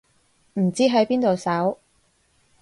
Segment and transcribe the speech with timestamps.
[0.55, 1.77] 唔知喺邊度搜